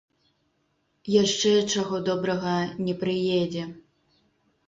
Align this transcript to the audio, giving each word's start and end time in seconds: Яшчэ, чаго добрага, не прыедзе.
Яшчэ, 1.23 1.51
чаго 1.75 1.99
добрага, 2.07 2.55
не 2.87 2.93
прыедзе. 3.03 3.63